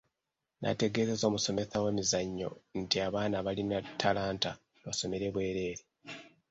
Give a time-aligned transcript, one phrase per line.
[0.61, 4.51] Nategeezezza omusomesa w'emizannyo nti abaana abalina talanta
[4.85, 5.83] basomere bwereere.